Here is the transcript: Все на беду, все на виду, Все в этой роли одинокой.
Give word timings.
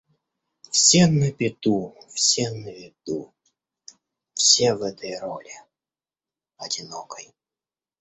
Все 0.71 1.05
на 1.05 1.31
беду, 1.31 1.93
все 2.09 2.49
на 2.49 2.71
виду, 2.71 3.35
Все 4.33 4.73
в 4.73 4.81
этой 4.81 5.19
роли 5.19 5.53
одинокой. 6.57 7.31